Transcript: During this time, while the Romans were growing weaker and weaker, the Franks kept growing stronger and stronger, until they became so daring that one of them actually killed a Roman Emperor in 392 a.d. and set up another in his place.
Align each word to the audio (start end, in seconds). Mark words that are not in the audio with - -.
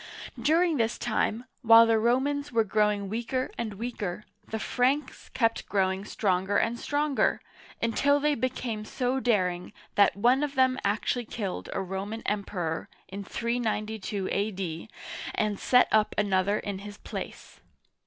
During 0.41 0.77
this 0.77 0.97
time, 0.97 1.45
while 1.61 1.85
the 1.85 1.99
Romans 1.99 2.51
were 2.51 2.63
growing 2.63 3.07
weaker 3.07 3.51
and 3.55 3.75
weaker, 3.75 4.23
the 4.47 4.57
Franks 4.57 5.29
kept 5.29 5.69
growing 5.69 6.05
stronger 6.05 6.57
and 6.57 6.79
stronger, 6.79 7.39
until 7.83 8.19
they 8.19 8.33
became 8.33 8.83
so 8.83 9.19
daring 9.19 9.73
that 9.93 10.15
one 10.17 10.41
of 10.41 10.55
them 10.55 10.79
actually 10.83 11.25
killed 11.25 11.69
a 11.71 11.83
Roman 11.83 12.23
Emperor 12.25 12.89
in 13.09 13.23
392 13.23 14.27
a.d. 14.31 14.89
and 15.35 15.59
set 15.59 15.87
up 15.91 16.15
another 16.17 16.57
in 16.57 16.79
his 16.79 16.97
place. 16.97 17.61